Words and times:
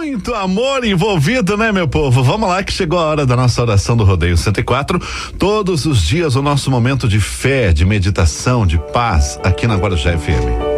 muito 0.00 0.34
amor 0.34 0.82
envolvido, 0.82 1.58
né, 1.58 1.70
meu 1.70 1.86
povo? 1.86 2.22
Vamos 2.22 2.48
lá 2.48 2.62
que 2.62 2.72
chegou 2.72 2.98
a 2.98 3.04
hora 3.04 3.26
da 3.26 3.36
nossa 3.36 3.60
oração 3.60 3.94
do 3.94 4.02
Rodeio 4.02 4.34
104. 4.34 4.98
Todos 5.38 5.84
os 5.84 6.00
dias 6.00 6.36
o 6.36 6.42
nosso 6.42 6.70
momento 6.70 7.06
de 7.06 7.20
fé, 7.20 7.70
de 7.70 7.84
meditação, 7.84 8.66
de 8.66 8.78
paz 8.94 9.38
aqui 9.44 9.66
na 9.66 9.76
Guarujá 9.76 10.16
FM. 10.16 10.69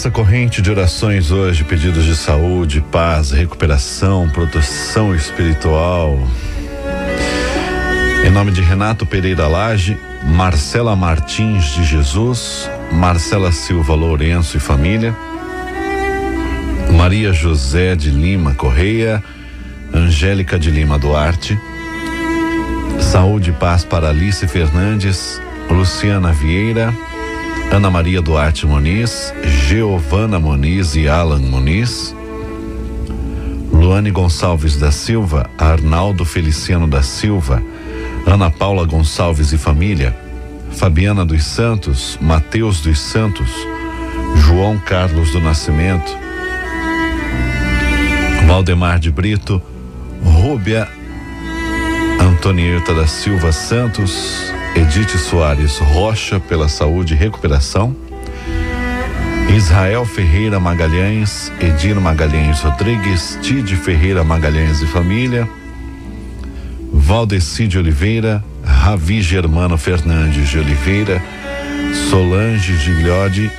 Nossa 0.00 0.10
corrente 0.10 0.62
de 0.62 0.70
orações 0.70 1.30
hoje, 1.30 1.62
pedidos 1.62 2.06
de 2.06 2.16
saúde, 2.16 2.80
paz, 2.80 3.32
recuperação, 3.32 4.30
proteção 4.30 5.14
espiritual. 5.14 6.18
Em 8.26 8.30
nome 8.30 8.50
de 8.50 8.62
Renato 8.62 9.04
Pereira 9.04 9.46
Lage, 9.46 9.98
Marcela 10.24 10.96
Martins 10.96 11.74
de 11.74 11.84
Jesus, 11.84 12.66
Marcela 12.90 13.52
Silva 13.52 13.94
Lourenço 13.94 14.56
e 14.56 14.60
família, 14.60 15.14
Maria 16.96 17.30
José 17.34 17.94
de 17.94 18.08
Lima 18.08 18.54
Correia, 18.54 19.22
Angélica 19.92 20.58
de 20.58 20.70
Lima 20.70 20.98
Duarte, 20.98 21.60
saúde 23.02 23.50
e 23.50 23.52
paz 23.52 23.84
para 23.84 24.08
Alice 24.08 24.48
Fernandes, 24.48 25.38
Luciana 25.68 26.32
Vieira, 26.32 26.90
Ana 27.70 27.88
Maria 27.88 28.20
Duarte 28.20 28.66
Moniz, 28.66 29.32
Giovana 29.68 30.40
Moniz 30.40 30.96
e 30.96 31.08
Alan 31.08 31.38
Moniz, 31.38 32.14
Luane 33.72 34.10
Gonçalves 34.10 34.76
da 34.76 34.90
Silva, 34.90 35.48
Arnaldo 35.56 36.24
Feliciano 36.24 36.88
da 36.88 37.00
Silva, 37.00 37.62
Ana 38.26 38.50
Paula 38.50 38.84
Gonçalves 38.84 39.52
e 39.52 39.58
família, 39.58 40.16
Fabiana 40.72 41.24
dos 41.24 41.44
Santos, 41.44 42.18
Mateus 42.20 42.80
dos 42.80 42.98
Santos, 42.98 43.50
João 44.36 44.76
Carlos 44.76 45.30
do 45.30 45.40
Nascimento, 45.40 46.18
Valdemar 48.48 48.98
de 48.98 49.12
Brito, 49.12 49.62
Rúbia 50.24 50.88
Antonieta 52.20 52.92
da 52.92 53.06
Silva 53.06 53.52
Santos, 53.52 54.52
Edith 54.74 55.16
Soares 55.18 55.78
Rocha 55.78 56.38
pela 56.38 56.68
saúde 56.68 57.14
e 57.14 57.16
recuperação. 57.16 57.94
Israel 59.54 60.04
Ferreira 60.04 60.60
Magalhães, 60.60 61.50
Edir 61.60 62.00
Magalhães 62.00 62.60
Rodrigues, 62.60 63.36
Tide 63.42 63.74
Ferreira 63.76 64.22
Magalhães 64.22 64.80
e 64.80 64.86
família. 64.86 65.48
Valdeci 66.92 67.66
de 67.66 67.76
Oliveira, 67.78 68.44
Ravi 68.62 69.20
Germano 69.20 69.76
Fernandes 69.76 70.48
de 70.48 70.58
Oliveira, 70.58 71.20
Solange 72.08 72.76
Gigliodi, 72.76 73.50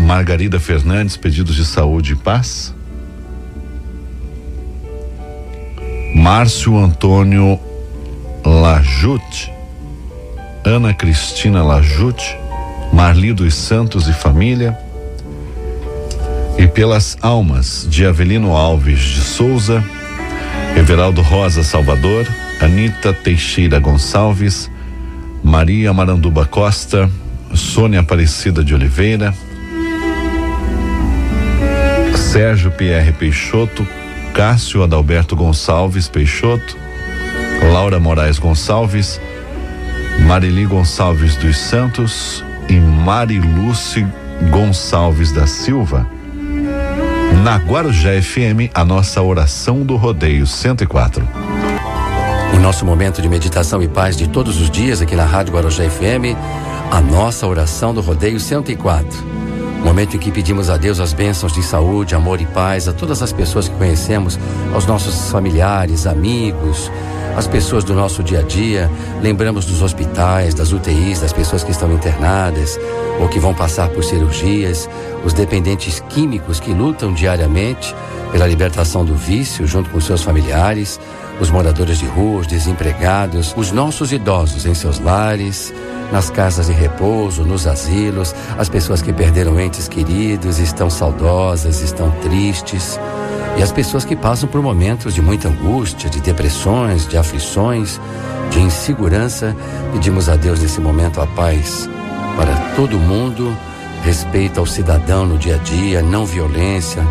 Margarida 0.00 0.58
Fernandes, 0.58 1.16
pedidos 1.16 1.54
de 1.54 1.64
saúde 1.64 2.14
e 2.14 2.16
paz. 2.16 2.74
Márcio 6.14 6.76
Antônio 6.76 7.60
Lajute, 8.44 9.53
Ana 10.64 10.94
Cristina 10.94 11.62
Lajute, 11.62 12.38
Marli 12.90 13.34
dos 13.34 13.54
Santos 13.54 14.08
e 14.08 14.14
família, 14.14 14.78
e 16.56 16.66
pelas 16.66 17.18
almas 17.20 17.86
de 17.90 18.06
Avelino 18.06 18.56
Alves 18.56 18.98
de 19.00 19.20
Souza, 19.20 19.84
Everaldo 20.74 21.20
Rosa 21.20 21.62
Salvador, 21.62 22.26
Anita 22.62 23.12
Teixeira 23.12 23.78
Gonçalves, 23.78 24.70
Maria 25.42 25.92
Maranduba 25.92 26.46
Costa, 26.46 27.10
Sônia 27.52 28.00
Aparecida 28.00 28.64
de 28.64 28.74
Oliveira, 28.74 29.34
Sérgio 32.16 32.70
Pierre 32.70 33.12
Peixoto, 33.12 33.86
Cássio 34.32 34.82
Adalberto 34.82 35.36
Gonçalves 35.36 36.08
Peixoto, 36.08 36.76
Laura 37.70 38.00
Moraes 38.00 38.38
Gonçalves, 38.38 39.20
Marili 40.20 40.64
Gonçalves 40.64 41.36
dos 41.36 41.58
Santos 41.58 42.44
e 42.68 42.74
Mariluce 42.74 44.06
Gonçalves 44.50 45.32
da 45.32 45.46
Silva. 45.46 46.08
Na 47.42 47.56
Guarujá 47.56 48.10
FM, 48.22 48.70
a 48.72 48.84
nossa 48.84 49.20
oração 49.20 49.82
do 49.82 49.96
Rodeio 49.96 50.46
104. 50.46 51.26
O 52.54 52.58
nosso 52.60 52.86
momento 52.86 53.20
de 53.20 53.28
meditação 53.28 53.82
e 53.82 53.88
paz 53.88 54.16
de 54.16 54.28
todos 54.28 54.60
os 54.60 54.70
dias 54.70 55.02
aqui 55.02 55.14
na 55.14 55.24
Rádio 55.24 55.52
Guarujá 55.52 55.88
FM, 55.88 56.36
a 56.90 57.00
nossa 57.00 57.46
oração 57.46 57.92
do 57.92 58.00
Rodeio 58.00 58.40
104. 58.40 59.34
Momento 59.84 60.16
em 60.16 60.18
que 60.18 60.30
pedimos 60.30 60.70
a 60.70 60.78
Deus 60.78 60.98
as 60.98 61.12
bênçãos 61.12 61.52
de 61.52 61.62
saúde, 61.62 62.14
amor 62.14 62.40
e 62.40 62.46
paz 62.46 62.88
a 62.88 62.92
todas 62.92 63.22
as 63.22 63.32
pessoas 63.32 63.68
que 63.68 63.76
conhecemos, 63.76 64.38
aos 64.72 64.86
nossos 64.86 65.30
familiares, 65.30 66.06
amigos, 66.06 66.90
as 67.36 67.46
pessoas 67.46 67.82
do 67.84 67.94
nosso 67.94 68.22
dia 68.22 68.40
a 68.40 68.42
dia, 68.42 68.90
lembramos 69.20 69.64
dos 69.66 69.82
hospitais, 69.82 70.54
das 70.54 70.72
UTIs, 70.72 71.20
das 71.20 71.32
pessoas 71.32 71.64
que 71.64 71.70
estão 71.70 71.92
internadas 71.92 72.78
ou 73.20 73.28
que 73.28 73.38
vão 73.38 73.54
passar 73.54 73.88
por 73.88 74.04
cirurgias, 74.04 74.88
os 75.24 75.32
dependentes 75.32 76.02
químicos 76.08 76.60
que 76.60 76.72
lutam 76.72 77.12
diariamente 77.12 77.94
pela 78.30 78.46
libertação 78.46 79.04
do 79.04 79.14
vício 79.14 79.66
junto 79.66 79.90
com 79.90 80.00
seus 80.00 80.22
familiares, 80.22 81.00
os 81.40 81.50
moradores 81.50 81.98
de 81.98 82.06
rua, 82.06 82.40
os 82.40 82.46
desempregados, 82.46 83.54
os 83.56 83.72
nossos 83.72 84.12
idosos 84.12 84.66
em 84.66 84.74
seus 84.74 85.00
lares, 85.00 85.72
nas 86.12 86.30
casas 86.30 86.66
de 86.66 86.72
repouso, 86.72 87.44
nos 87.44 87.66
asilos, 87.66 88.34
as 88.56 88.68
pessoas 88.68 89.02
que 89.02 89.12
perderam 89.12 89.58
entes 89.58 89.88
queridos, 89.88 90.58
estão 90.58 90.88
saudosas, 90.88 91.80
estão 91.80 92.10
tristes. 92.22 92.98
E 93.56 93.62
as 93.62 93.72
pessoas 93.72 94.04
que 94.04 94.16
passam 94.16 94.48
por 94.48 94.60
momentos 94.60 95.14
de 95.14 95.22
muita 95.22 95.48
angústia, 95.48 96.10
de 96.10 96.20
depressões, 96.20 97.06
de 97.06 97.16
aflições, 97.16 98.00
de 98.50 98.60
insegurança, 98.60 99.54
pedimos 99.92 100.28
a 100.28 100.36
Deus 100.36 100.60
nesse 100.60 100.80
momento 100.80 101.20
a 101.20 101.26
paz 101.26 101.88
para 102.36 102.54
todo 102.74 102.98
mundo, 102.98 103.56
respeito 104.02 104.58
ao 104.58 104.66
cidadão 104.66 105.24
no 105.24 105.38
dia 105.38 105.54
a 105.54 105.58
dia, 105.58 106.02
não 106.02 106.26
violência, 106.26 107.02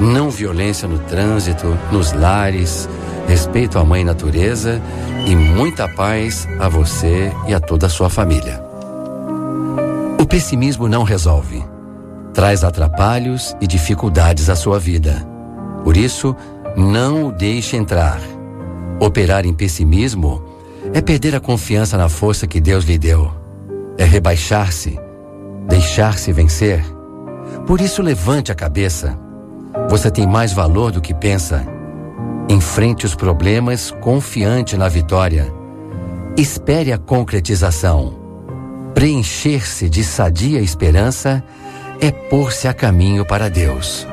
não 0.00 0.30
violência 0.30 0.88
no 0.88 0.98
trânsito, 0.98 1.78
nos 1.90 2.12
lares, 2.12 2.88
respeito 3.28 3.78
à 3.78 3.84
mãe 3.84 4.04
natureza 4.04 4.80
e 5.26 5.36
muita 5.36 5.88
paz 5.88 6.48
a 6.58 6.68
você 6.68 7.32
e 7.46 7.54
a 7.54 7.60
toda 7.60 7.86
a 7.86 7.90
sua 7.90 8.10
família. 8.10 8.62
O 10.18 10.26
pessimismo 10.26 10.88
não 10.88 11.04
resolve. 11.04 11.64
Traz 12.34 12.64
atrapalhos 12.64 13.54
e 13.60 13.66
dificuldades 13.66 14.48
à 14.48 14.56
sua 14.56 14.78
vida. 14.78 15.31
Por 15.84 15.96
isso, 15.96 16.34
não 16.76 17.26
o 17.26 17.32
deixe 17.32 17.76
entrar. 17.76 18.20
Operar 19.00 19.44
em 19.44 19.52
pessimismo 19.52 20.42
é 20.92 21.00
perder 21.00 21.34
a 21.34 21.40
confiança 21.40 21.96
na 21.96 22.08
força 22.08 22.46
que 22.46 22.60
Deus 22.60 22.84
lhe 22.84 22.98
deu. 22.98 23.32
É 23.98 24.04
rebaixar-se, 24.04 24.98
deixar-se 25.68 26.32
vencer. 26.32 26.84
Por 27.66 27.80
isso, 27.80 28.02
levante 28.02 28.50
a 28.50 28.54
cabeça. 28.54 29.18
Você 29.88 30.10
tem 30.10 30.26
mais 30.26 30.52
valor 30.52 30.92
do 30.92 31.00
que 31.00 31.14
pensa. 31.14 31.66
Enfrente 32.48 33.06
os 33.06 33.14
problemas 33.14 33.90
confiante 34.00 34.76
na 34.76 34.88
vitória. 34.88 35.52
Espere 36.36 36.92
a 36.92 36.98
concretização. 36.98 38.14
Preencher-se 38.94 39.88
de 39.88 40.04
sadia 40.04 40.60
esperança 40.60 41.42
é 42.00 42.10
pôr-se 42.10 42.68
a 42.68 42.74
caminho 42.74 43.24
para 43.24 43.48
Deus. 43.48 44.06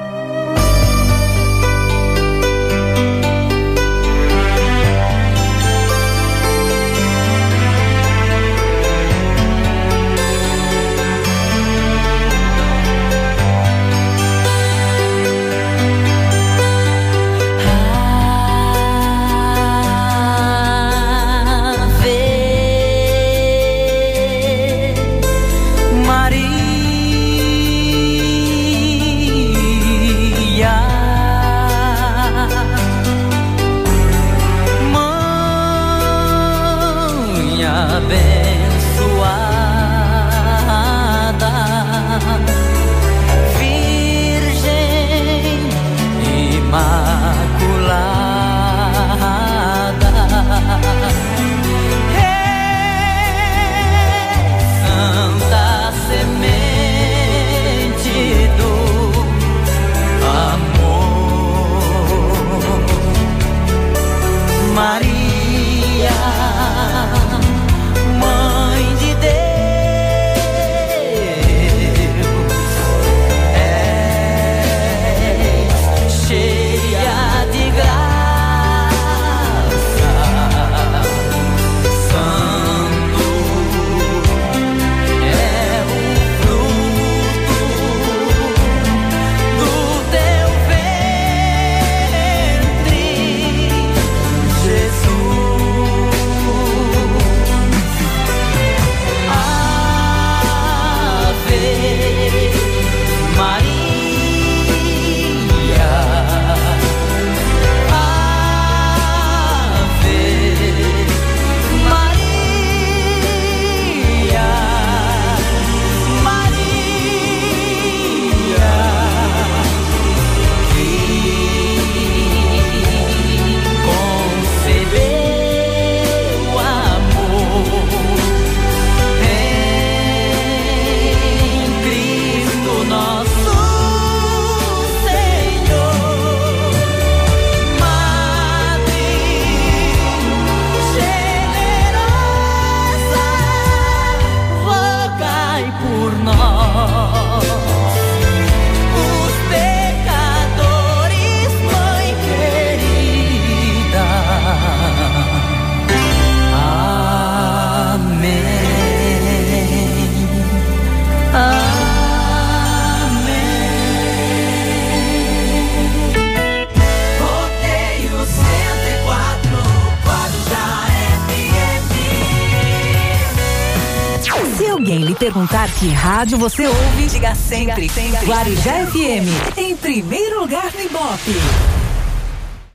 Perguntar 175.14 175.70
que 175.74 175.88
rádio 175.90 176.38
você 176.40 176.66
ouve, 176.66 177.06
diga 177.06 177.36
sempre, 177.36 177.88
sempre. 177.90 178.26
Guarujá 178.26 178.88
FM, 178.88 179.58
em 179.58 179.76
primeiro 179.76 180.40
lugar 180.40 180.74
no 180.74 180.82
Ibope. 180.82 181.79